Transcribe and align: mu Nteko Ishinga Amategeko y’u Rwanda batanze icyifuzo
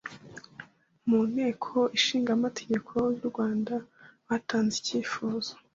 mu 1.09 1.19
Nteko 1.31 1.77
Ishinga 1.97 2.31
Amategeko 2.37 2.91
y’u 3.15 3.25
Rwanda 3.29 3.73
batanze 4.27 4.75
icyifuzo 4.81 5.51